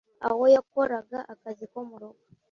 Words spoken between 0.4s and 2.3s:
yakoraga akazi ko mu rugo